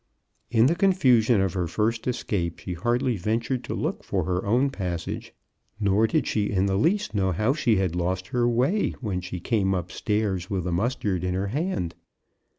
In 0.49 0.65
the 0.65 0.73
confusion 0.73 1.41
of 1.41 1.53
her 1.53 1.67
first 1.67 2.07
escape 2.07 2.57
she 2.57 2.73
hardly 2.73 3.17
ventured 3.17 3.63
to 3.65 3.75
look 3.75 4.03
for 4.03 4.23
her 4.23 4.43
own 4.47 4.71
passage— 4.71 5.31
nor 5.79 6.07
did 6.07 6.25
she 6.25 6.49
in 6.49 6.65
the 6.65 6.75
least 6.75 7.13
know 7.13 7.31
how 7.31 7.53
she 7.53 7.75
had 7.75 7.95
lost 7.95 8.29
her 8.29 8.49
way 8.49 8.93
28 8.93 8.93
CHRISTMAS 8.93 8.93
AT 8.93 8.93
THOMPSON 8.93 9.01
HALL. 9.03 9.09
when 9.09 9.21
she 9.21 9.39
came 9.39 9.73
up 9.75 9.91
stairs 9.91 10.49
with 10.49 10.63
the 10.63 10.71
mustard 10.71 11.23
in 11.23 11.35
her 11.35 11.47
hand. 11.49 11.93